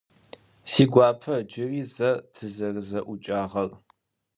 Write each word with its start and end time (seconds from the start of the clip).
Сигуапэ 0.71 1.35
джыри 1.47 1.81
зэ 1.95 2.11
тызэрэзэӏукӏагъэр? 2.33 3.71